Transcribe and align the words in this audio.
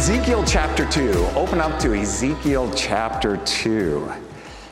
Ezekiel 0.00 0.42
chapter 0.46 0.86
2. 0.86 1.12
Open 1.36 1.60
up 1.60 1.78
to 1.78 1.92
Ezekiel 1.92 2.72
chapter 2.74 3.36
2. 3.36 4.10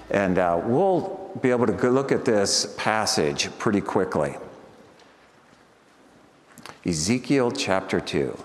And 0.09 0.39
uh, 0.39 0.59
we'll 0.65 1.31
be 1.43 1.51
able 1.51 1.67
to 1.67 1.91
look 1.91 2.13
at 2.13 2.25
this 2.25 2.75
passage 2.79 3.51
pretty 3.59 3.83
quickly. 3.83 4.37
Ezekiel 6.87 7.51
chapter 7.51 8.01
2. 8.01 8.39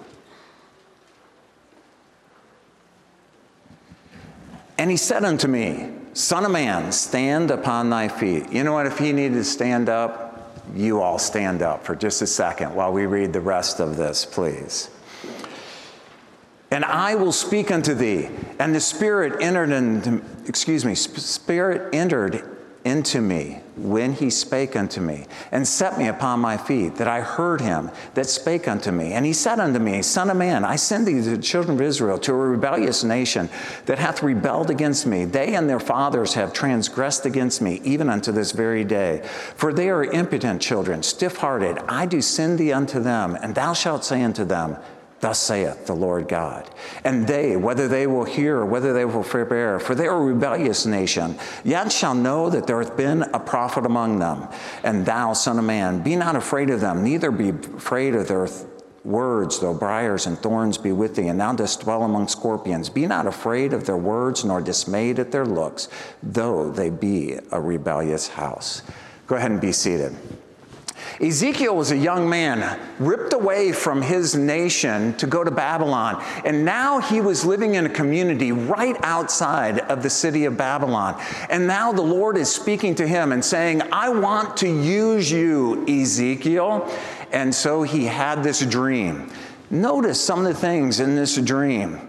And 4.78 4.92
he 4.92 4.98
said 4.98 5.24
unto 5.24 5.48
me, 5.48 5.90
Son 6.12 6.44
of 6.44 6.52
man, 6.52 6.92
stand 6.92 7.50
upon 7.50 7.92
thy 7.92 8.10
feet. 8.10 8.52
You 8.52 8.66
know 8.66 8.74
what? 8.74 8.88
If 8.88 9.00
he 9.00 9.14
needed 9.14 9.36
to 9.36 9.46
stand 9.46 9.88
up, 9.88 10.62
you 10.76 11.02
all 11.02 11.18
stand 11.18 11.62
up 11.62 11.86
for 11.86 11.96
just 11.96 12.22
a 12.22 12.28
second 12.28 12.76
while 12.76 12.92
we 12.92 13.06
read 13.06 13.32
the 13.32 13.40
rest 13.40 13.80
of 13.80 13.96
this, 13.96 14.26
please. 14.26 14.90
And 16.74 16.84
I 16.84 17.14
will 17.14 17.32
speak 17.32 17.70
unto 17.70 17.94
thee. 17.94 18.30
And 18.58 18.74
the 18.74 18.82
Spirit 18.82 19.44
entered 19.44 19.70
into, 19.70 20.24
excuse 20.48 20.84
me, 20.84 20.96
Spirit 20.96 21.94
entered 21.94 22.44
into 22.84 23.22
me 23.22 23.62
when 23.76 24.14
he 24.14 24.30
spake 24.30 24.76
unto 24.76 25.00
me, 25.00 25.26
and 25.52 25.68
set 25.68 25.98
me 25.98 26.08
upon 26.08 26.40
my 26.40 26.58
feet, 26.58 26.96
that 26.96 27.08
I 27.08 27.22
heard 27.22 27.62
him 27.62 27.90
that 28.14 28.28
spake 28.28 28.68
unto 28.68 28.92
me. 28.92 29.14
And 29.14 29.26
he 29.26 29.34
said 29.34 29.60
unto 29.60 29.80
me, 29.80 30.02
Son 30.02 30.30
of 30.30 30.38
man, 30.38 30.66
I 30.66 30.76
send 30.76 31.08
thee 31.08 31.22
to 31.22 31.38
the 31.38 31.42
children 31.42 31.78
of 31.78 31.82
Israel, 31.82 32.18
to 32.20 32.34
a 32.34 32.36
rebellious 32.36 33.04
nation 33.04 33.50
that 33.86 34.00
hath 34.00 34.22
rebelled 34.22 34.70
against 34.70 35.08
me. 35.08 35.26
They 35.26 35.56
and 35.56 35.70
their 35.70 35.80
fathers 35.80 36.34
have 36.34 36.54
transgressed 36.54 37.26
against 37.26 37.62
me, 37.62 37.82
even 37.84 38.10
unto 38.10 38.32
this 38.32 38.52
very 38.52 38.84
day. 38.84 39.22
For 39.56 39.74
they 39.74 39.90
are 39.90 40.04
impotent 40.04 40.62
children, 40.62 41.04
stiff 41.04 41.38
hearted. 41.38 41.78
I 41.88 42.06
do 42.06 42.22
send 42.22 42.60
thee 42.60 42.74
unto 42.74 43.00
them, 43.00 43.36
and 43.42 43.56
thou 43.56 43.74
shalt 43.74 44.04
say 44.04 44.24
unto 44.24 44.44
them, 44.44 44.78
Thus 45.24 45.40
saith 45.40 45.86
the 45.86 45.96
Lord 45.96 46.28
God. 46.28 46.70
And 47.06 47.26
they, 47.26 47.56
whether 47.56 47.88
they 47.88 48.08
will 48.08 48.26
hear 48.26 48.58
or 48.58 48.66
whether 48.66 48.92
they 48.92 49.06
will 49.06 49.24
forbear, 49.24 49.80
for 49.80 49.96
they 49.96 50.06
are 50.06 50.18
a 50.18 50.26
rebellious 50.26 50.86
nation, 50.86 51.40
yet 51.64 51.94
shall 51.94 52.14
know 52.14 52.50
that 52.50 52.68
there 52.68 52.84
hath 52.84 52.98
been 52.98 53.24
a 53.34 53.40
prophet 53.40 53.86
among 53.86 54.20
them. 54.20 54.50
And 54.84 55.06
thou, 55.06 55.32
son 55.32 55.60
of 55.60 55.64
man, 55.64 56.04
be 56.04 56.18
not 56.18 56.36
afraid 56.36 56.70
of 56.70 56.82
them, 56.82 57.06
neither 57.06 57.32
be 57.32 57.52
afraid 57.52 58.16
of 58.16 58.28
their 58.28 58.50
words, 59.06 59.62
though 59.62 59.74
briars 59.74 60.26
and 60.26 60.38
thorns 60.38 60.78
be 60.78 60.92
with 60.92 61.16
thee, 61.16 61.30
and 61.30 61.40
thou 61.40 61.54
dost 61.54 61.80
dwell 61.80 62.04
among 62.04 62.28
scorpions. 62.28 62.90
Be 62.90 63.08
not 63.08 63.26
afraid 63.26 63.72
of 63.72 63.86
their 63.86 63.96
words, 63.96 64.44
nor 64.44 64.60
dismayed 64.60 65.20
at 65.20 65.32
their 65.32 65.46
looks, 65.46 65.88
though 66.22 66.70
they 66.70 66.90
be 66.90 67.40
a 67.50 67.62
rebellious 67.62 68.28
house. 68.28 68.82
Go 69.28 69.38
ahead 69.38 69.52
and 69.52 69.62
be 69.62 69.72
seated. 69.72 70.14
Ezekiel 71.22 71.76
was 71.76 71.92
a 71.92 71.98
young 71.98 72.30
man 72.30 72.80
ripped 73.00 73.34
away 73.34 73.72
from 73.72 74.02
his 74.02 74.36
nation 74.36 75.14
to 75.16 75.28
go 75.28 75.44
to 75.44 75.52
Babylon. 75.52 76.24
And 76.46 76.66
now 76.66 77.00
he 77.00 77.22
was 77.22 77.46
living 77.46 77.76
in 77.76 77.86
a 77.86 77.90
community 77.90 78.52
right 78.52 78.96
outside 79.04 79.80
of 79.80 80.04
the 80.04 80.10
city 80.10 80.46
of 80.46 80.58
Babylon. 80.58 81.22
And 81.50 81.68
now 81.68 81.92
the 81.92 82.02
Lord 82.02 82.38
is 82.38 82.54
speaking 82.54 82.96
to 82.96 83.08
him 83.08 83.32
and 83.32 83.44
saying, 83.44 83.82
I 83.92 84.10
want 84.10 84.58
to 84.58 84.68
use 84.68 85.32
you, 85.32 85.86
Ezekiel. 85.88 86.90
And 87.32 87.54
so 87.54 87.84
he 87.84 88.06
had 88.06 88.44
this 88.44 88.66
dream. 88.66 89.30
Notice 89.70 90.22
some 90.22 90.40
of 90.40 90.46
the 90.46 90.60
things 90.60 91.00
in 91.00 91.16
this 91.16 91.36
dream. 91.38 92.00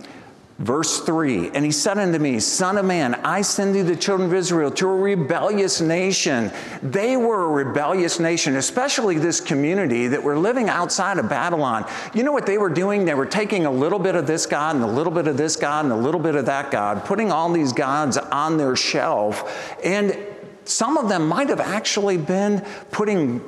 Verse 0.59 1.00
3 1.00 1.50
And 1.53 1.65
he 1.65 1.72
said 1.72 1.98
unto 1.98 2.19
me, 2.19 2.38
Son 2.38 2.78
of 2.78 2.84
man, 2.84 3.15
I 3.16 3.42
send 3.42 3.75
thee 3.75 3.82
the 3.82 3.97
children 3.97 4.28
of 4.28 4.34
Israel 4.34 4.70
to 4.72 4.88
a 4.88 4.97
rebellious 4.97 5.81
nation. 5.81 6.53
They 6.81 7.16
were 7.16 7.44
a 7.44 7.65
rebellious 7.65 8.20
nation, 8.20 8.54
especially 8.54 9.19
this 9.19 9.41
community 9.41 10.06
that 10.09 10.22
were 10.22 10.38
living 10.38 10.69
outside 10.69 11.19
of 11.19 11.28
Babylon. 11.28 11.87
You 12.14 12.22
know 12.22 12.31
what 12.31 12.47
they 12.47 12.59
were 12.59 12.70
doing? 12.70 13.04
They 13.04 13.14
were 13.14 13.26
taking 13.26 13.66
a 13.66 13.70
little 13.70 13.98
bit 13.98 14.14
of 14.14 14.28
this 14.28 14.47
God 14.47 14.76
and 14.76 14.84
a 14.84 14.88
little 14.88 15.12
bit 15.12 15.26
of 15.26 15.37
this 15.37 15.56
God 15.56 15.87
and 15.87 15.93
a 15.93 15.97
little 15.97 16.20
bit 16.20 16.37
of 16.37 16.47
that 16.47 16.70
God, 16.70 17.04
putting 17.04 17.32
all 17.32 17.53
these 17.53 17.72
gods 17.72 18.16
on 18.16 18.56
their 18.56 18.76
shelf. 18.76 19.76
And 19.84 20.16
some 20.64 20.97
of 20.97 21.09
them 21.09 21.26
might 21.26 21.48
have 21.48 21.60
actually 21.60 22.16
been 22.16 22.60
putting 22.93 23.41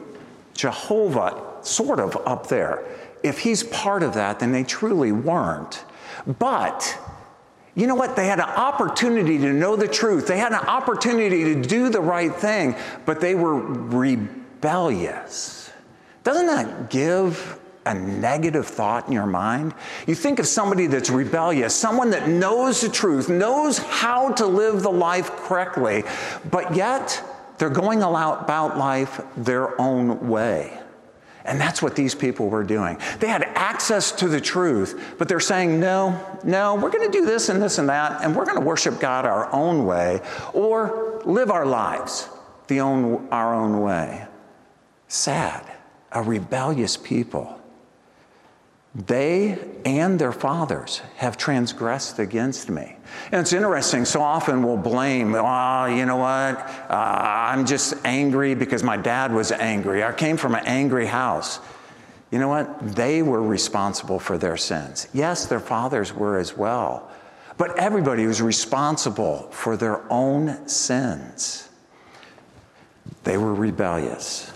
Jehovah 0.55 1.41
sort 1.63 2.01
of 2.01 2.17
up 2.27 2.49
there. 2.49 2.85
If 3.23 3.39
he's 3.39 3.63
part 3.63 4.03
of 4.03 4.15
that, 4.15 4.41
then 4.41 4.51
they 4.51 4.65
truly 4.65 5.13
weren't. 5.13 5.85
But 6.39 6.99
you 7.75 7.87
know 7.87 7.95
what? 7.95 8.17
They 8.17 8.27
had 8.27 8.41
an 8.41 8.49
opportunity 8.49 9.39
to 9.39 9.53
know 9.53 9.77
the 9.77 9.87
truth. 9.87 10.27
They 10.27 10.39
had 10.39 10.53
an 10.53 10.67
opportunity 10.67 11.55
to 11.55 11.63
do 11.63 11.91
the 11.91 12.01
right 12.01 12.35
thing, 12.35 12.75
but 13.05 13.21
they 13.21 13.35
were 13.35 13.55
rebellious. 13.55 15.71
Doesn't 16.25 16.47
that 16.47 16.91
give 16.91 17.61
a 17.85 17.95
negative 17.95 18.67
thought 18.67 19.07
in 19.07 19.13
your 19.13 19.27
mind? 19.27 19.75
You 20.07 20.15
think 20.15 20.39
of 20.39 20.47
somebody 20.47 20.87
that's 20.87 21.11
rebellious, 21.11 21.75
someone 21.75 22.11
that 22.11 22.29
knows 22.29 22.81
the 22.81 22.89
truth, 22.89 23.29
knows 23.29 23.79
how 23.79 24.33
to 24.33 24.47
live 24.47 24.83
the 24.83 24.91
life 24.91 25.31
correctly, 25.37 26.05
but 26.51 26.75
yet 26.75 27.23
they're 27.59 27.71
going 27.71 28.03
about 28.03 28.79
life 28.79 29.21
their 29.37 29.81
own 29.81 30.29
way. 30.29 30.79
And 31.45 31.61
that's 31.61 31.81
what 31.81 31.95
these 31.95 32.15
people 32.15 32.49
were 32.49 32.65
doing. 32.65 32.99
They 33.21 33.29
had 33.29 33.46
access 33.77 34.11
to 34.11 34.27
the 34.27 34.41
truth, 34.41 35.17
but 35.19 35.29
they're 35.29 35.39
saying, 35.39 35.79
no, 35.79 36.19
no, 36.43 36.77
we're 36.77 36.91
going 36.91 37.05
to 37.13 37.19
do 37.19 37.27
this 37.27 37.51
and 37.51 37.61
this 37.63 37.77
and 37.77 37.91
that, 37.91 38.25
and 38.25 38.35
we're 38.35 38.47
going 38.47 38.57
to 38.57 38.65
worship 38.65 38.99
God 38.99 39.27
our 39.27 39.53
own 39.53 39.85
way 39.85 40.23
or 40.55 41.21
live 41.27 41.51
our 41.51 41.67
lives 41.67 42.27
the 42.69 42.81
own, 42.81 43.29
our 43.31 43.55
own 43.55 43.83
way. 43.83 44.27
Sad, 45.09 45.63
a 46.11 46.23
rebellious 46.23 46.97
people. 46.97 47.61
They 48.95 49.59
and 49.85 50.19
their 50.19 50.33
fathers 50.33 51.03
have 51.17 51.37
transgressed 51.37 52.19
against 52.19 52.71
me. 52.71 52.97
And 53.31 53.43
it's 53.43 53.53
interesting, 53.53 54.07
so 54.07 54.23
often 54.23 54.63
we'll 54.63 54.79
blame, 54.79 55.35
oh, 55.35 55.85
you 55.85 56.07
know 56.07 56.17
what? 56.17 56.57
Uh, 56.89 56.95
I'm 57.53 57.67
just 57.67 57.93
angry 58.07 58.55
because 58.55 58.83
my 58.83 58.97
dad 58.97 59.35
was 59.35 59.53
angry. 59.53 60.03
I 60.03 60.13
came 60.13 60.39
from 60.39 60.55
an 60.55 60.65
angry 60.65 61.05
house. 61.05 61.61
You 62.31 62.39
know 62.39 62.49
what? 62.49 62.95
They 62.95 63.23
were 63.23 63.43
responsible 63.43 64.19
for 64.19 64.37
their 64.37 64.57
sins. 64.57 65.09
Yes, 65.13 65.47
their 65.47 65.61
fathers 65.61 66.13
were 66.13 66.39
as 66.39 66.57
well. 66.57 67.11
But 67.57 67.79
everybody 67.79 68.27
was 68.27 68.43
responsible 68.43 69.49
for 69.51 69.77
their 69.77 70.11
own 70.13 70.69
sins. 70.69 71.69
They 73.25 73.37
were 73.39 73.55
rebellious. 73.55 74.53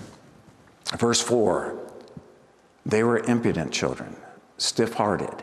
Verse 0.99 1.21
4 1.21 1.77
they 2.87 3.05
were 3.05 3.19
impudent 3.19 3.73
children 3.73 4.17
stiff 4.61 4.95
hearted. 4.95 5.43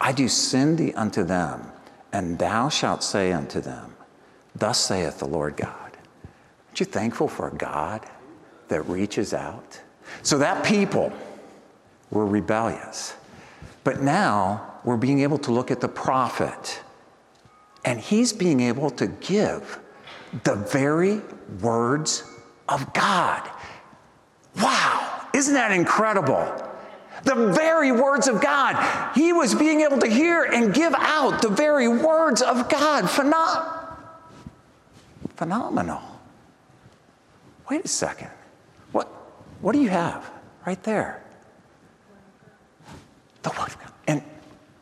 I 0.00 0.12
do 0.12 0.28
send 0.28 0.78
thee 0.78 0.92
unto 0.94 1.24
them, 1.24 1.72
and 2.12 2.38
thou 2.38 2.68
shalt 2.68 3.02
say 3.02 3.32
unto 3.32 3.60
them, 3.60 3.96
Thus 4.54 4.78
saith 4.78 5.18
the 5.18 5.26
Lord 5.26 5.56
God. 5.56 5.96
Aren't 6.68 6.80
you 6.80 6.86
thankful 6.86 7.28
for 7.28 7.48
a 7.48 7.54
God 7.54 8.06
that 8.68 8.82
reaches 8.82 9.34
out? 9.34 9.80
So 10.22 10.38
that 10.38 10.64
people 10.64 11.12
were 12.10 12.26
rebellious. 12.26 13.14
But 13.84 14.02
now 14.02 14.80
we're 14.84 14.96
being 14.96 15.20
able 15.20 15.38
to 15.38 15.52
look 15.52 15.70
at 15.70 15.80
the 15.80 15.88
prophet, 15.88 16.80
and 17.84 18.00
he's 18.00 18.32
being 18.32 18.60
able 18.60 18.90
to 18.90 19.06
give 19.06 19.78
the 20.44 20.54
very 20.54 21.22
words 21.60 22.24
of 22.68 22.92
God. 22.92 23.48
Wow, 24.60 25.26
isn't 25.34 25.54
that 25.54 25.72
incredible? 25.72 26.64
The 27.24 27.52
very 27.52 27.92
words 27.92 28.28
of 28.28 28.40
God. 28.40 29.14
He 29.14 29.32
was 29.32 29.54
being 29.54 29.80
able 29.80 29.98
to 29.98 30.06
hear 30.06 30.44
and 30.44 30.72
give 30.72 30.94
out 30.96 31.42
the 31.42 31.48
very 31.48 31.88
words 31.88 32.42
of 32.42 32.68
God. 32.68 33.04
Phenom- 33.04 33.96
phenomenal. 35.36 36.00
Wait 37.70 37.84
a 37.84 37.88
second. 37.88 38.30
What, 38.92 39.06
what 39.60 39.72
do 39.72 39.80
you 39.80 39.88
have 39.88 40.30
right 40.66 40.82
there? 40.84 41.22
The. 43.42 43.76
And, 44.06 44.22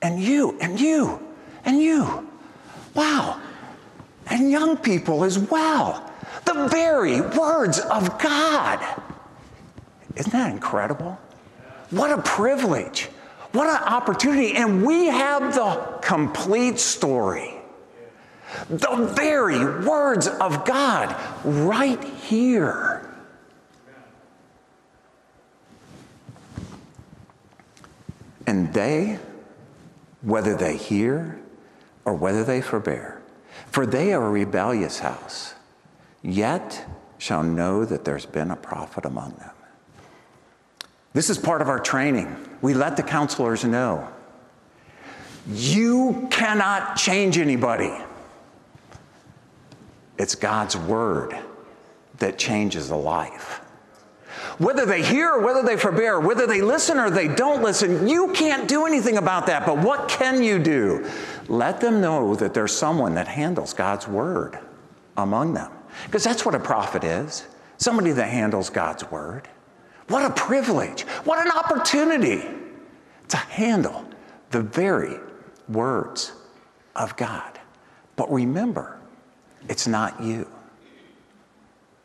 and 0.03 0.21
you, 0.21 0.57
and 0.61 0.81
you, 0.81 1.21
and 1.65 1.81
you. 1.81 2.29
Wow. 2.95 3.41
And 4.29 4.51
young 4.51 4.77
people 4.77 5.25
as 5.25 5.39
well. 5.39 6.11
The 6.45 6.69
very 6.69 7.21
words 7.21 7.79
of 7.79 8.19
God. 8.19 8.85
Isn't 10.17 10.33
that 10.33 10.53
incredible? 10.53 11.19
What 11.91 12.11
a 12.11 12.23
privilege. 12.23 13.09
What 13.53 13.69
an 13.69 13.83
opportunity. 13.89 14.55
And 14.55 14.85
we 14.85 15.07
have 15.07 15.55
the 15.55 15.99
complete 16.03 16.79
story. 16.79 17.55
The 18.69 19.13
very 19.17 19.59
words 19.85 20.27
of 20.27 20.65
God 20.65 21.15
right 21.45 22.03
here. 22.03 22.96
And 28.47 28.73
they, 28.73 29.19
whether 30.23 30.57
they 30.57 30.77
hear 30.77 31.39
or 32.05 32.15
whether 32.15 32.45
they 32.45 32.61
forbear, 32.61 33.21
for 33.67 33.87
they 33.87 34.13
are 34.13 34.25
a 34.25 34.31
rebellious 34.31 35.01
house, 35.01 35.55
yet 36.23 36.87
shall 37.19 37.43
know 37.43 37.85
that 37.85 38.05
there's 38.05 38.27
been 38.27 38.51
a 38.51 38.57
prophet 38.57 39.05
among 39.05 39.33
them. 39.35 39.51
This 41.13 41.31
is 41.31 41.39
part 41.39 41.63
of 41.63 41.69
our 41.69 41.81
training. 41.81 42.37
We 42.61 42.75
let 42.75 42.97
the 42.97 43.03
counselors 43.03 43.65
know 43.65 44.09
you 45.49 46.27
cannot 46.31 46.97
change 46.97 47.39
anybody. 47.39 47.93
It's 50.19 50.35
God's 50.35 50.77
word 50.77 51.37
that 52.19 52.39
changes 52.39 52.91
a 52.91 52.97
life. 52.97 53.61
Whether 54.59 54.87
they 54.87 55.03
hear 55.03 55.33
or 55.33 55.45
whether 55.45 55.63
they 55.63 55.77
forbear, 55.77 56.19
whether 56.19 56.47
they 56.47 56.63
listen 56.63 56.99
or 56.99 57.11
they 57.11 57.29
don't 57.29 57.63
listen, 57.63 58.09
you 58.09 58.33
can't 58.33 58.67
do 58.69 58.87
anything 58.87 59.19
about 59.19 59.47
that. 59.47 59.67
But 59.67 59.79
what 59.79 60.09
can 60.09 60.43
you 60.43 60.59
do? 60.59 61.09
Let 61.49 61.81
them 61.81 62.01
know 62.01 62.35
that 62.37 62.55
there's 62.55 62.75
someone 62.75 63.15
that 63.15 63.29
handles 63.29 63.75
God's 63.75 64.09
word 64.09 64.59
among 65.17 65.55
them. 65.55 65.71
Because 66.05 66.25
that's 66.25 66.45
what 66.45 66.55
a 66.55 66.61
prophet 66.61 67.05
is 67.05 67.47
somebody 67.79 68.13
that 68.13 68.29
handles 68.29 68.71
God's 68.71 69.09
word. 69.11 69.49
What 70.09 70.25
a 70.25 70.33
privilege. 70.33 71.03
What 71.25 71.45
an 71.45 71.53
opportunity 71.53 72.45
to 73.29 73.37
handle 73.37 74.05
the 74.51 74.63
very 74.63 75.19
words 75.69 76.33
of 76.95 77.17
God. 77.17 77.59
But 78.15 78.33
remember, 78.33 78.99
it's 79.69 79.87
not 79.87 80.23
you. 80.23 80.49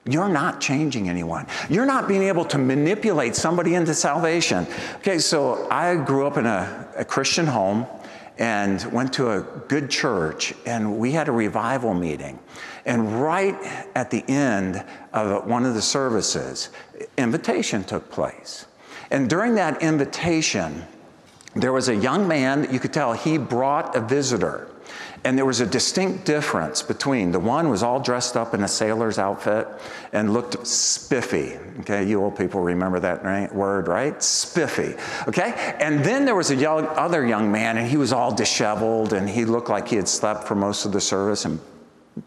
You're 0.05 0.29
not 0.29 0.59
changing 0.59 1.09
anyone. 1.09 1.45
You're 1.69 1.85
not 1.85 2.07
being 2.07 2.23
able 2.23 2.45
to 2.45 2.57
manipulate 2.57 3.35
somebody 3.35 3.75
into 3.75 3.93
salvation. 3.93 4.65
Okay, 4.97 5.19
so 5.19 5.67
I 5.69 5.95
grew 5.95 6.25
up 6.25 6.37
in 6.37 6.47
a, 6.47 6.87
a 6.97 7.05
Christian 7.05 7.45
home 7.45 7.85
and 8.39 8.83
went 8.91 9.13
to 9.13 9.31
a 9.31 9.41
good 9.67 9.91
church, 9.91 10.55
and 10.65 10.97
we 10.97 11.11
had 11.11 11.27
a 11.27 11.31
revival 11.31 11.93
meeting. 11.93 12.39
And 12.85 13.21
right 13.21 13.55
at 13.93 14.09
the 14.09 14.27
end 14.27 14.83
of 15.13 15.45
one 15.45 15.65
of 15.65 15.75
the 15.75 15.81
services, 15.81 16.69
invitation 17.17 17.83
took 17.83 18.09
place. 18.09 18.65
And 19.11 19.29
during 19.29 19.53
that 19.55 19.83
invitation, 19.83 20.83
there 21.55 21.73
was 21.73 21.89
a 21.89 21.95
young 21.95 22.27
man 22.27 22.67
you 22.71 22.79
could 22.79 22.93
tell 22.93 23.13
he 23.13 23.37
brought 23.37 23.95
a 23.95 24.01
visitor. 24.01 24.69
And 25.23 25.37
there 25.37 25.45
was 25.45 25.59
a 25.59 25.65
distinct 25.67 26.25
difference 26.25 26.81
between 26.81 27.31
the 27.31 27.39
one 27.39 27.69
was 27.69 27.83
all 27.83 27.99
dressed 27.99 28.35
up 28.35 28.55
in 28.55 28.63
a 28.63 28.67
sailor's 28.67 29.19
outfit 29.19 29.67
and 30.13 30.33
looked 30.33 30.65
spiffy. 30.65 31.57
Okay, 31.81 32.03
you 32.03 32.23
old 32.23 32.35
people 32.35 32.61
remember 32.61 32.99
that 32.99 33.53
word, 33.53 33.87
right? 33.87 34.21
Spiffy. 34.21 34.95
Okay, 35.27 35.75
and 35.79 36.03
then 36.03 36.25
there 36.25 36.35
was 36.35 36.49
a 36.49 36.55
young, 36.55 36.87
other 36.87 37.25
young 37.25 37.51
man, 37.51 37.77
and 37.77 37.87
he 37.87 37.97
was 37.97 38.11
all 38.11 38.33
disheveled, 38.33 39.13
and 39.13 39.29
he 39.29 39.45
looked 39.45 39.69
like 39.69 39.87
he 39.87 39.95
had 39.95 40.07
slept 40.07 40.47
for 40.47 40.55
most 40.55 40.85
of 40.85 40.91
the 40.91 41.01
service, 41.01 41.45
and 41.45 41.59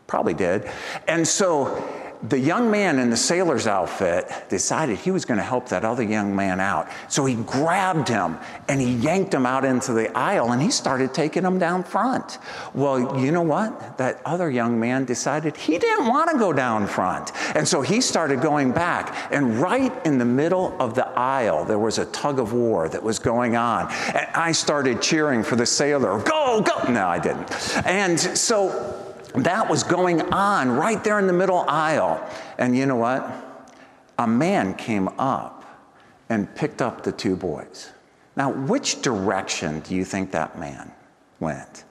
probably 0.06 0.34
did. 0.34 0.70
And 1.08 1.26
so 1.26 1.82
the 2.28 2.38
young 2.38 2.70
man 2.70 2.98
in 2.98 3.10
the 3.10 3.16
sailor's 3.16 3.66
outfit 3.66 4.30
decided 4.48 4.96
he 4.98 5.10
was 5.10 5.26
going 5.26 5.36
to 5.36 5.44
help 5.44 5.68
that 5.68 5.84
other 5.84 6.02
young 6.02 6.34
man 6.34 6.58
out. 6.58 6.88
So 7.08 7.26
he 7.26 7.34
grabbed 7.34 8.08
him 8.08 8.38
and 8.68 8.80
he 8.80 8.94
yanked 8.94 9.34
him 9.34 9.44
out 9.44 9.64
into 9.64 9.92
the 9.92 10.16
aisle 10.16 10.52
and 10.52 10.62
he 10.62 10.70
started 10.70 11.12
taking 11.12 11.44
him 11.44 11.58
down 11.58 11.84
front. 11.84 12.38
Well, 12.72 13.20
you 13.20 13.30
know 13.30 13.42
what? 13.42 13.98
That 13.98 14.22
other 14.24 14.50
young 14.50 14.80
man 14.80 15.04
decided 15.04 15.56
he 15.56 15.78
didn't 15.78 16.06
want 16.06 16.30
to 16.30 16.38
go 16.38 16.52
down 16.52 16.86
front. 16.86 17.32
And 17.54 17.68
so 17.68 17.82
he 17.82 18.00
started 18.00 18.40
going 18.40 18.72
back. 18.72 19.30
And 19.30 19.60
right 19.60 19.92
in 20.06 20.16
the 20.18 20.24
middle 20.24 20.74
of 20.80 20.94
the 20.94 21.06
aisle, 21.08 21.66
there 21.66 21.78
was 21.78 21.98
a 21.98 22.06
tug 22.06 22.38
of 22.38 22.54
war 22.54 22.88
that 22.88 23.02
was 23.02 23.18
going 23.18 23.54
on. 23.54 23.92
And 24.14 24.26
I 24.34 24.52
started 24.52 25.02
cheering 25.02 25.42
for 25.42 25.56
the 25.56 25.66
sailor 25.66 26.18
go, 26.20 26.62
go. 26.62 26.90
No, 26.90 27.06
I 27.06 27.18
didn't. 27.18 27.86
And 27.86 28.18
so 28.18 29.03
that 29.34 29.68
was 29.68 29.82
going 29.82 30.20
on 30.32 30.70
right 30.70 31.02
there 31.02 31.18
in 31.18 31.26
the 31.26 31.32
middle 31.32 31.64
aisle. 31.68 32.24
And 32.58 32.76
you 32.76 32.86
know 32.86 32.96
what? 32.96 33.28
A 34.18 34.26
man 34.26 34.74
came 34.74 35.08
up 35.18 35.64
and 36.28 36.52
picked 36.54 36.80
up 36.80 37.02
the 37.02 37.12
two 37.12 37.36
boys. 37.36 37.90
Now, 38.36 38.52
which 38.52 39.02
direction 39.02 39.80
do 39.80 39.94
you 39.94 40.04
think 40.04 40.30
that 40.32 40.58
man 40.58 40.92
went? 41.40 41.84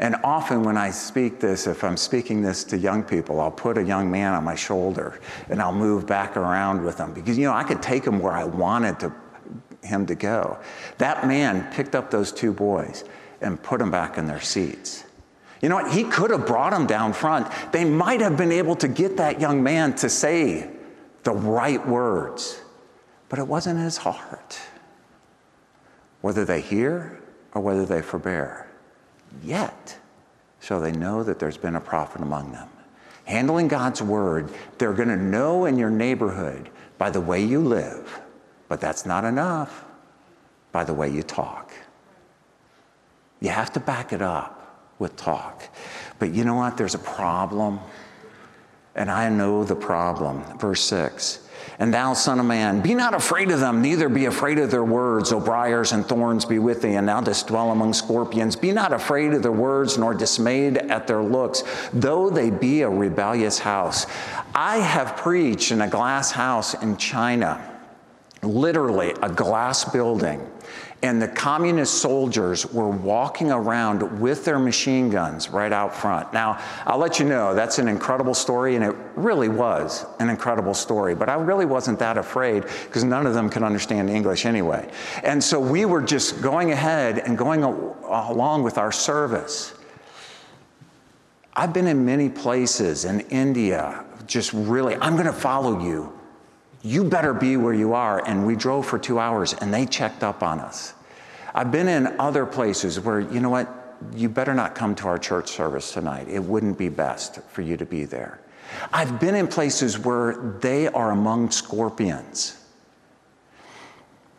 And 0.00 0.16
often 0.24 0.64
when 0.64 0.76
I 0.76 0.90
speak 0.90 1.38
this, 1.38 1.66
if 1.66 1.84
I'm 1.84 1.96
speaking 1.96 2.42
this 2.42 2.64
to 2.64 2.76
young 2.76 3.04
people, 3.04 3.40
I'll 3.40 3.50
put 3.50 3.78
a 3.78 3.84
young 3.84 4.10
man 4.10 4.34
on 4.34 4.42
my 4.42 4.56
shoulder 4.56 5.20
and 5.48 5.62
I'll 5.62 5.72
move 5.72 6.06
back 6.06 6.36
around 6.36 6.84
with 6.84 6.96
them 6.96 7.14
because, 7.14 7.38
you 7.38 7.44
know, 7.44 7.52
I 7.54 7.62
could 7.62 7.80
take 7.82 8.04
him 8.04 8.18
where 8.18 8.32
I 8.32 8.44
wanted 8.44 8.98
to, 9.00 9.12
him 9.82 10.06
to 10.06 10.14
go. 10.16 10.58
That 10.98 11.26
man 11.26 11.72
picked 11.72 11.94
up 11.94 12.10
those 12.10 12.32
two 12.32 12.52
boys 12.52 13.04
and 13.40 13.62
put 13.62 13.78
them 13.78 13.90
back 13.90 14.18
in 14.18 14.26
their 14.26 14.40
seats. 14.40 15.04
You 15.64 15.70
know 15.70 15.76
what? 15.76 15.92
He 15.92 16.04
could 16.04 16.30
have 16.30 16.46
brought 16.46 16.74
him 16.74 16.84
down 16.86 17.14
front. 17.14 17.50
They 17.72 17.86
might 17.86 18.20
have 18.20 18.36
been 18.36 18.52
able 18.52 18.76
to 18.76 18.86
get 18.86 19.16
that 19.16 19.40
young 19.40 19.62
man 19.62 19.94
to 19.94 20.10
say 20.10 20.68
the 21.22 21.32
right 21.32 21.88
words, 21.88 22.60
but 23.30 23.38
it 23.38 23.48
wasn't 23.48 23.80
his 23.80 23.96
heart. 23.96 24.60
Whether 26.20 26.44
they 26.44 26.60
hear 26.60 27.18
or 27.54 27.62
whether 27.62 27.86
they 27.86 28.02
forbear, 28.02 28.68
yet 29.42 29.98
shall 30.60 30.82
they 30.82 30.92
know 30.92 31.22
that 31.22 31.38
there's 31.38 31.56
been 31.56 31.76
a 31.76 31.80
prophet 31.80 32.20
among 32.20 32.52
them. 32.52 32.68
Handling 33.24 33.68
God's 33.68 34.02
word, 34.02 34.52
they're 34.76 34.92
going 34.92 35.08
to 35.08 35.16
know 35.16 35.64
in 35.64 35.78
your 35.78 35.88
neighborhood 35.88 36.68
by 36.98 37.08
the 37.08 37.22
way 37.22 37.42
you 37.42 37.60
live, 37.60 38.20
but 38.68 38.82
that's 38.82 39.06
not 39.06 39.24
enough 39.24 39.86
by 40.72 40.84
the 40.84 40.92
way 40.92 41.08
you 41.08 41.22
talk. 41.22 41.72
You 43.40 43.48
have 43.48 43.72
to 43.72 43.80
back 43.80 44.12
it 44.12 44.20
up 44.20 44.60
with 44.98 45.16
talk. 45.16 45.62
But 46.18 46.32
you 46.32 46.44
know 46.44 46.54
what? 46.54 46.76
There's 46.76 46.94
a 46.94 46.98
problem. 46.98 47.80
And 48.94 49.10
I 49.10 49.28
know 49.28 49.64
the 49.64 49.74
problem. 49.74 50.44
Verse 50.58 50.82
6. 50.82 51.40
And 51.78 51.92
thou, 51.92 52.12
son 52.14 52.38
of 52.38 52.46
man, 52.46 52.80
be 52.82 52.94
not 52.94 53.14
afraid 53.14 53.50
of 53.50 53.58
them, 53.58 53.82
neither 53.82 54.08
be 54.08 54.26
afraid 54.26 54.58
of 54.58 54.70
their 54.70 54.84
words, 54.84 55.32
O 55.32 55.40
briars 55.40 55.92
and 55.92 56.06
thorns 56.06 56.44
be 56.44 56.60
with 56.60 56.82
thee, 56.82 56.94
and 56.94 57.08
thou 57.08 57.20
dost 57.20 57.48
dwell 57.48 57.72
among 57.72 57.94
scorpions. 57.94 58.54
Be 58.54 58.70
not 58.70 58.92
afraid 58.92 59.32
of 59.32 59.42
their 59.42 59.50
words, 59.50 59.98
nor 59.98 60.14
dismayed 60.14 60.76
at 60.76 61.08
their 61.08 61.22
looks, 61.22 61.64
though 61.92 62.30
they 62.30 62.50
be 62.50 62.82
a 62.82 62.88
rebellious 62.88 63.58
house. 63.58 64.06
I 64.54 64.76
have 64.78 65.16
preached 65.16 65.72
in 65.72 65.80
a 65.80 65.88
glass 65.88 66.30
house 66.30 66.74
in 66.80 66.96
China, 66.96 67.60
literally 68.42 69.12
a 69.20 69.28
glass 69.28 69.84
building 69.84 70.46
and 71.04 71.20
the 71.20 71.28
communist 71.28 72.00
soldiers 72.00 72.64
were 72.72 72.88
walking 72.88 73.52
around 73.52 74.20
with 74.22 74.46
their 74.46 74.58
machine 74.58 75.10
guns 75.10 75.50
right 75.50 75.70
out 75.70 75.94
front. 75.94 76.32
Now, 76.32 76.58
I'll 76.86 76.96
let 76.96 77.18
you 77.18 77.26
know, 77.26 77.54
that's 77.54 77.78
an 77.78 77.88
incredible 77.88 78.32
story, 78.32 78.74
and 78.74 78.82
it 78.82 78.96
really 79.14 79.50
was 79.50 80.06
an 80.18 80.30
incredible 80.30 80.72
story, 80.72 81.14
but 81.14 81.28
I 81.28 81.34
really 81.34 81.66
wasn't 81.66 81.98
that 81.98 82.16
afraid 82.16 82.62
because 82.86 83.04
none 83.04 83.26
of 83.26 83.34
them 83.34 83.50
could 83.50 83.62
understand 83.62 84.08
English 84.08 84.46
anyway. 84.46 84.90
And 85.22 85.44
so 85.44 85.60
we 85.60 85.84
were 85.84 86.00
just 86.00 86.40
going 86.40 86.70
ahead 86.70 87.18
and 87.18 87.36
going 87.36 87.64
along 87.64 88.62
with 88.62 88.78
our 88.78 88.90
service. 88.90 89.74
I've 91.52 91.74
been 91.74 91.86
in 91.86 92.06
many 92.06 92.30
places 92.30 93.04
in 93.04 93.20
India, 93.28 94.06
just 94.26 94.54
really, 94.54 94.96
I'm 94.96 95.16
going 95.16 95.26
to 95.26 95.34
follow 95.34 95.84
you 95.84 96.18
you 96.84 97.02
better 97.02 97.32
be 97.32 97.56
where 97.56 97.72
you 97.72 97.94
are. 97.94 98.24
And 98.24 98.46
we 98.46 98.54
drove 98.54 98.86
for 98.86 98.98
two 98.98 99.18
hours 99.18 99.54
and 99.54 99.72
they 99.72 99.86
checked 99.86 100.22
up 100.22 100.42
on 100.42 100.60
us. 100.60 100.94
I've 101.54 101.72
been 101.72 101.88
in 101.88 102.06
other 102.20 102.46
places 102.46 103.00
where, 103.00 103.20
you 103.20 103.40
know 103.40 103.50
what, 103.50 103.68
you 104.14 104.28
better 104.28 104.54
not 104.54 104.74
come 104.74 104.94
to 104.96 105.08
our 105.08 105.18
church 105.18 105.50
service 105.50 105.92
tonight. 105.92 106.28
It 106.28 106.42
wouldn't 106.42 106.76
be 106.76 106.90
best 106.90 107.40
for 107.48 107.62
you 107.62 107.76
to 107.78 107.86
be 107.86 108.04
there. 108.04 108.40
I've 108.92 109.18
been 109.18 109.34
in 109.34 109.48
places 109.48 109.98
where 109.98 110.56
they 110.60 110.88
are 110.88 111.10
among 111.10 111.50
scorpions. 111.50 112.60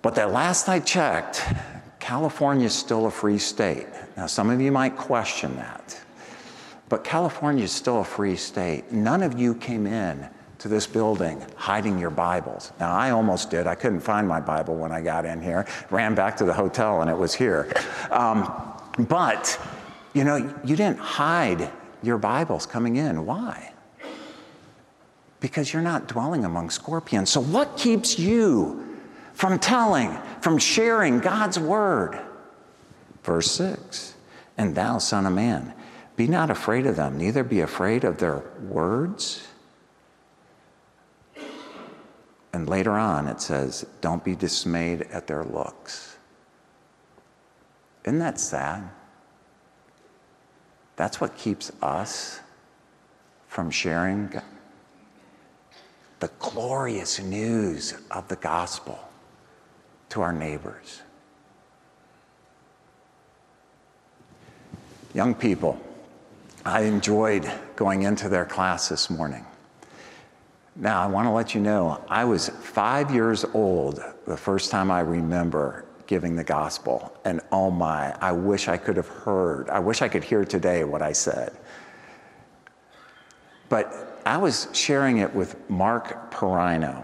But 0.01 0.13
that 0.15 0.31
last 0.31 0.69
I 0.69 0.81
checked, 0.81 1.41
California 1.99 2.67
is 2.67 2.73
still 2.73 3.07
a 3.07 3.11
free 3.11 3.39
state. 3.39 3.87
Now, 4.17 4.27
some 4.27 4.51
of 4.51 4.61
you 4.61 4.71
might 4.71 4.97
question 4.97 5.55
that. 5.55 5.99
But 6.89 7.03
California 7.03 7.63
is 7.63 7.71
still 7.71 8.01
a 8.01 8.03
free 8.03 8.35
state. 8.35 8.91
None 8.91 9.23
of 9.23 9.39
you 9.39 9.55
came 9.55 9.87
in 9.87 10.29
to 10.59 10.67
this 10.67 10.88
building 10.88 11.43
hiding 11.55 12.00
your 12.00 12.09
Bibles. 12.09 12.71
Now, 12.79 12.91
I 12.91 13.12
almost 13.12 13.50
did. 13.50 13.67
I 13.67 13.75
couldn't 13.75 14.01
find 14.01 14.27
my 14.27 14.39
Bible 14.39 14.75
when 14.75 14.91
I 14.91 15.01
got 15.01 15.25
in 15.25 15.41
here, 15.41 15.65
ran 15.89 16.15
back 16.15 16.38
to 16.38 16.45
the 16.45 16.53
hotel, 16.53 17.01
and 17.01 17.09
it 17.09 17.17
was 17.17 17.33
here. 17.33 17.71
Um, 18.12 18.51
but, 18.97 19.59
you 20.13 20.24
know, 20.24 20.35
you 20.63 20.75
didn't 20.75 21.00
hide 21.00 21.69
your 22.01 22.17
Bibles 22.17 22.65
coming 22.65 22.95
in. 22.95 23.25
Why? 23.25 23.74
Because 25.39 25.74
you're 25.74 25.81
not 25.81 26.07
dwelling 26.07 26.45
among 26.45 26.69
scorpions. 26.69 27.29
So, 27.29 27.41
what 27.41 27.77
keeps 27.77 28.17
you 28.17 28.97
from 29.33 29.59
telling, 29.59 30.15
from 30.41 30.57
sharing 30.57 31.19
God's 31.19 31.59
word? 31.59 32.19
Verse 33.24 33.51
6 33.51 34.15
And 34.57 34.75
thou, 34.75 35.00
son 35.00 35.25
of 35.25 35.33
man, 35.33 35.74
Be 36.15 36.27
not 36.27 36.50
afraid 36.50 36.85
of 36.85 36.95
them, 36.95 37.17
neither 37.17 37.43
be 37.43 37.59
afraid 37.59 38.03
of 38.03 38.17
their 38.17 38.43
words. 38.62 39.47
And 42.55 42.69
later 42.69 42.93
on, 42.93 43.27
it 43.27 43.41
says, 43.41 43.85
Don't 44.00 44.24
be 44.24 44.33
dismayed 44.33 45.01
at 45.12 45.27
their 45.27 45.43
looks. 45.43 46.15
Isn't 48.05 48.19
that 48.19 48.39
sad? 48.39 48.89
That's 50.95 51.19
what 51.19 51.38
keeps 51.38 51.69
us 51.81 52.39
from 53.50 53.69
sharing 53.69 54.31
the 56.21 56.31
glorious 56.39 57.19
news 57.19 57.93
of 58.09 58.29
the 58.29 58.38
gospel 58.38 59.00
to 60.07 60.21
our 60.21 60.31
neighbors. 60.31 61.01
Young 65.13 65.35
people, 65.35 65.77
I 66.63 66.83
enjoyed 66.83 67.51
going 67.75 68.03
into 68.03 68.29
their 68.29 68.45
class 68.45 68.88
this 68.88 69.09
morning. 69.09 69.45
Now, 70.75 71.01
I 71.01 71.05
want 71.05 71.25
to 71.25 71.32
let 71.32 71.55
you 71.55 71.62
know, 71.62 72.03
I 72.10 72.25
was 72.25 72.50
five 72.50 73.10
years 73.10 73.46
old 73.53 74.01
the 74.27 74.36
first 74.36 74.72
time 74.72 74.91
I 74.91 75.00
remember 75.00 75.86
giving 76.05 76.36
the 76.36 76.44
gospel. 76.44 77.15
And 77.24 77.39
oh 77.51 77.72
my, 77.72 78.13
I 78.20 78.34
wish 78.34 78.67
I 78.67 78.75
could 78.75 78.98
have 78.98 79.08
heard, 79.08 79.70
I 79.70 79.79
wish 79.79 80.01
I 80.01 80.10
could 80.10 80.24
hear 80.24 80.44
today 80.44 80.84
what 80.84 81.01
I 81.01 81.13
said. 81.13 81.58
But 83.70 84.22
I 84.25 84.38
was 84.38 84.67
sharing 84.74 85.20
it 85.20 85.34
with 85.34 85.58
Mark 85.70 86.32
Perino. 86.32 87.03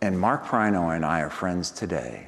And 0.00 0.18
Mark 0.18 0.46
Perino 0.46 0.96
and 0.96 1.04
I 1.04 1.20
are 1.20 1.30
friends 1.30 1.70
today. 1.70 2.26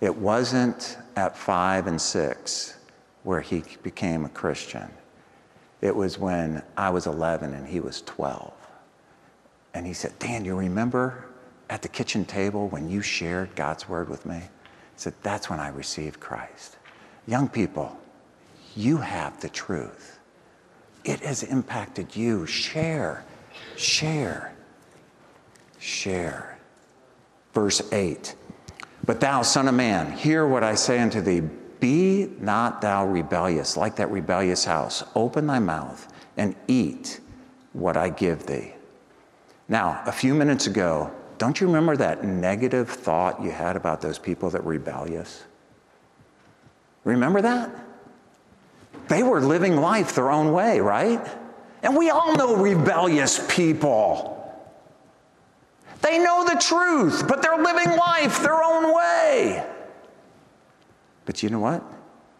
It 0.00 0.14
wasn't 0.14 0.96
at 1.16 1.36
five 1.36 1.88
and 1.88 2.00
six 2.00 2.78
where 3.24 3.40
he 3.40 3.64
became 3.82 4.24
a 4.24 4.28
Christian. 4.28 4.88
It 5.80 5.94
was 5.94 6.18
when 6.18 6.62
I 6.76 6.90
was 6.90 7.06
11 7.06 7.52
and 7.52 7.66
he 7.66 7.80
was 7.80 8.02
12. 8.02 8.52
And 9.78 9.86
he 9.86 9.92
said, 9.92 10.18
Dan, 10.18 10.44
you 10.44 10.56
remember 10.56 11.24
at 11.70 11.82
the 11.82 11.88
kitchen 11.88 12.24
table 12.24 12.66
when 12.66 12.90
you 12.90 13.00
shared 13.00 13.54
God's 13.54 13.88
word 13.88 14.08
with 14.08 14.26
me? 14.26 14.38
He 14.40 14.48
said, 14.96 15.14
That's 15.22 15.48
when 15.48 15.60
I 15.60 15.68
received 15.68 16.18
Christ. 16.18 16.76
Young 17.28 17.48
people, 17.48 17.96
you 18.74 18.96
have 18.96 19.40
the 19.40 19.48
truth. 19.48 20.18
It 21.04 21.20
has 21.20 21.44
impacted 21.44 22.16
you. 22.16 22.44
Share, 22.44 23.24
share, 23.76 24.52
share. 25.78 26.58
Verse 27.54 27.80
8 27.92 28.34
But 29.06 29.20
thou, 29.20 29.42
son 29.42 29.68
of 29.68 29.76
man, 29.76 30.10
hear 30.10 30.44
what 30.44 30.64
I 30.64 30.74
say 30.74 30.98
unto 30.98 31.20
thee. 31.20 31.42
Be 31.78 32.28
not 32.40 32.80
thou 32.80 33.06
rebellious, 33.06 33.76
like 33.76 33.94
that 33.94 34.10
rebellious 34.10 34.64
house. 34.64 35.04
Open 35.14 35.46
thy 35.46 35.60
mouth 35.60 36.12
and 36.36 36.56
eat 36.66 37.20
what 37.72 37.96
I 37.96 38.08
give 38.08 38.44
thee. 38.44 38.74
Now, 39.68 40.02
a 40.06 40.12
few 40.12 40.34
minutes 40.34 40.66
ago, 40.66 41.12
don't 41.36 41.60
you 41.60 41.66
remember 41.66 41.96
that 41.96 42.24
negative 42.24 42.88
thought 42.88 43.42
you 43.42 43.50
had 43.50 43.76
about 43.76 44.00
those 44.00 44.18
people 44.18 44.50
that 44.50 44.64
were 44.64 44.72
rebellious? 44.72 45.44
Remember 47.04 47.42
that? 47.42 47.70
They 49.08 49.22
were 49.22 49.40
living 49.40 49.76
life 49.76 50.14
their 50.14 50.30
own 50.30 50.52
way, 50.52 50.80
right? 50.80 51.26
And 51.82 51.96
we 51.96 52.10
all 52.10 52.34
know 52.34 52.56
rebellious 52.56 53.44
people. 53.54 54.34
They 56.00 56.18
know 56.18 56.44
the 56.44 56.60
truth, 56.60 57.26
but 57.28 57.42
they're 57.42 57.62
living 57.62 57.96
life 57.96 58.42
their 58.42 58.62
own 58.62 58.94
way. 58.94 59.64
But 61.24 61.42
you 61.42 61.50
know 61.50 61.60
what? 61.60 61.82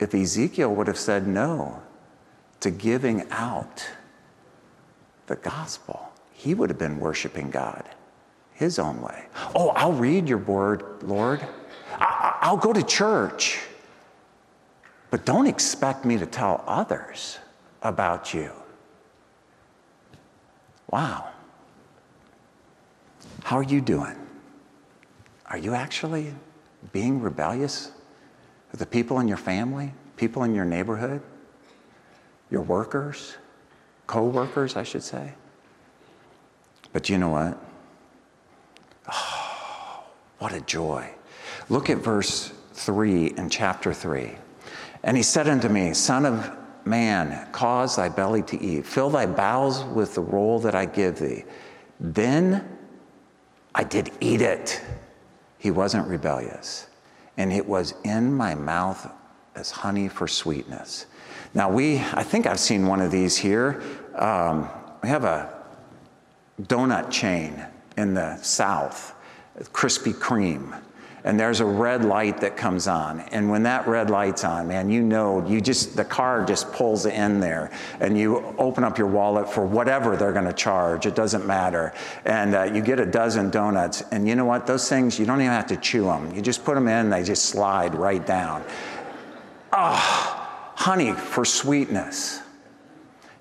If 0.01 0.15
Ezekiel 0.15 0.75
would 0.75 0.87
have 0.87 0.99
said 0.99 1.27
no 1.27 1.83
to 2.61 2.71
giving 2.71 3.29
out 3.31 3.87
the 5.27 5.37
gospel, 5.37 6.08
he 6.39 6.55
would 6.55 6.71
have 6.71 6.79
been 6.79 7.01
worshiping 7.01 7.51
God 7.51 7.83
his 8.53 8.79
own 8.79 9.03
way. 9.03 9.27
Oh, 9.57 9.71
I'll 9.71 9.93
read 9.93 10.29
your 10.29 10.39
word, 10.39 11.03
Lord. 11.03 11.45
I'll 11.99 12.57
go 12.57 12.73
to 12.73 12.81
church. 12.81 13.59
But 15.11 15.25
don't 15.25 15.49
expect 15.49 16.05
me 16.05 16.17
to 16.17 16.27
tell 16.27 16.63
others 16.65 17.39
about 17.83 18.33
you. 18.33 18.53
Wow. 20.93 21.29
How 23.43 23.57
are 23.57 23.65
you 23.65 23.81
doing? 23.81 24.15
Are 25.47 25.59
you 25.59 25.75
actually 25.75 26.33
being 26.93 27.21
rebellious 27.21 27.91
with 28.71 28.79
the 28.79 28.87
people 28.87 29.19
in 29.19 29.27
your 29.27 29.39
family, 29.39 29.93
people 30.17 30.45
in 30.45 30.55
your 30.55 30.65
neighborhood, 30.65 31.21
your 32.49 32.63
workers, 32.63 33.35
co 34.07 34.25
workers, 34.25 34.77
I 34.77 34.85
should 34.85 35.03
say? 35.03 35.33
But 36.93 37.09
you 37.09 37.19
know 37.19 37.31
what? 37.31 37.59
Oh, 39.13 40.05
what 40.39 40.53
a 40.53 40.61
joy. 40.61 41.11
Look 41.69 41.91
at 41.91 41.99
verse 41.99 42.53
3 42.73 43.35
in 43.37 43.51
chapter 43.51 43.93
3. 43.93 44.35
And 45.03 45.17
he 45.17 45.23
said 45.23 45.49
unto 45.49 45.69
me, 45.69 45.95
Son 45.95 46.25
of 46.27 46.51
man, 46.85 47.47
cause 47.53 47.97
thy 47.97 48.09
belly 48.09 48.43
to 48.43 48.61
eat, 48.61 48.87
fill 48.87 49.11
thy 49.11 49.27
bowels 49.27 49.85
with 49.85 50.15
the 50.15 50.21
roll 50.21 50.59
that 50.61 50.75
I 50.75 50.87
give 50.87 51.19
thee. 51.19 51.45
Then 52.01 52.79
I 53.75 53.85
did 53.85 54.11
eat 54.21 54.41
it. 54.41 54.81
He 55.59 55.71
wasn't 55.71 56.09
rebellious. 56.09 56.89
And 57.37 57.53
it 57.53 57.67
was 57.67 57.95
in 58.05 58.33
my 58.33 58.55
mouth 58.55 59.11
as 59.55 59.71
honey 59.71 60.09
for 60.09 60.27
sweetness. 60.27 61.07
Now, 61.55 61.71
we, 61.71 61.99
I 61.99 62.23
think 62.23 62.47
I've 62.47 62.61
seen 62.61 62.87
one 62.87 63.01
of 63.01 63.11
these 63.11 63.37
here. 63.37 63.83
Um, 64.15 64.69
we 65.03 65.09
have 65.09 65.25
a 65.25 65.58
donut 66.63 67.11
chain 67.11 67.65
in 67.97 68.15
the 68.15 68.37
South, 68.39 69.15
Krispy 69.73 70.13
Kreme 70.13 70.81
and 71.25 71.39
there's 71.39 71.61
a 71.61 71.65
red 71.67 72.07
light 72.07 72.41
that 72.41 72.57
comes 72.57 72.87
on. 72.87 73.21
And 73.21 73.51
when 73.51 73.65
that 73.65 73.87
red 73.87 74.09
light's 74.09 74.45
on, 74.45 74.69
man, 74.69 74.89
you 74.89 75.03
know, 75.03 75.47
you 75.47 75.61
just, 75.61 75.97
the 75.97 76.05
car 76.05 76.45
just 76.45 76.73
pulls 76.73 77.07
in 77.07 77.41
there 77.41 77.71
and 78.01 78.17
you 78.17 78.39
open 78.57 78.85
up 78.85 78.97
your 78.97 79.09
wallet 79.09 79.47
for 79.47 79.67
whatever 79.67 80.17
they're 80.17 80.33
going 80.33 80.47
to 80.47 80.53
charge. 80.53 81.07
It 81.07 81.15
doesn't 81.15 81.45
matter. 81.45 81.93
And 82.25 82.55
uh, 82.55 82.63
you 82.65 82.81
get 82.81 83.01
a 83.01 83.07
dozen 83.07 83.51
donuts. 83.51 84.03
And 84.13 84.29
you 84.29 84.37
know 84.37 84.45
what? 84.45 84.67
Those 84.67 84.89
things, 84.89 85.19
you 85.19 85.27
don't 85.27 85.41
even 85.41 85.53
have 85.53 85.67
to 85.67 85.77
chew 85.77 86.05
them. 86.05 86.35
You 86.35 86.41
just 86.41 86.65
put 86.65 86.77
them 86.77 86.89
in, 86.89 87.11
they 87.11 87.25
just 87.25 87.47
slide 87.47 87.95
right 87.95 88.25
down. 88.25 88.65
Ah, 89.73 90.73
oh, 90.73 90.73
honey 90.77 91.13
for 91.13 91.45
sweetness. 91.45 92.41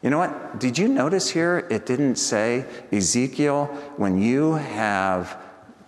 You 0.01 0.09
know 0.11 0.19
what? 0.19 0.59
Did 0.59 0.77
you 0.77 0.87
notice 0.87 1.29
here 1.29 1.67
it 1.69 1.85
didn't 1.85 2.17
say, 2.17 2.65
Ezekiel, 2.91 3.65
when 3.97 4.21
you 4.21 4.53
have 4.53 5.37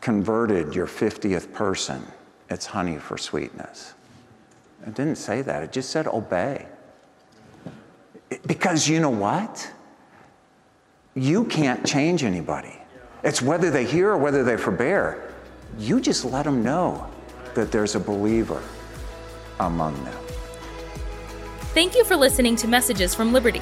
converted 0.01 0.73
your 0.73 0.87
50th 0.87 1.53
person, 1.53 2.05
it's 2.49 2.65
honey 2.65 2.97
for 2.97 3.17
sweetness. 3.17 3.93
It 4.85 4.95
didn't 4.95 5.17
say 5.17 5.41
that, 5.43 5.63
it 5.63 5.71
just 5.71 5.89
said 5.89 6.07
obey. 6.07 6.65
Because 8.47 8.87
you 8.87 8.99
know 8.99 9.09
what? 9.09 9.71
You 11.15 11.45
can't 11.45 11.85
change 11.85 12.23
anybody. 12.23 12.75
It's 13.23 13.41
whether 13.41 13.69
they 13.69 13.85
hear 13.85 14.11
or 14.11 14.17
whether 14.17 14.43
they 14.43 14.57
forbear. 14.57 15.33
You 15.77 15.99
just 15.99 16.25
let 16.25 16.45
them 16.45 16.63
know 16.63 17.07
that 17.53 17.71
there's 17.71 17.95
a 17.95 17.99
believer 17.99 18.61
among 19.59 20.01
them. 20.05 20.17
Thank 21.73 21.95
you 21.95 22.03
for 22.03 22.15
listening 22.15 22.55
to 22.57 22.67
Messages 22.67 23.13
from 23.13 23.33
Liberty. 23.33 23.61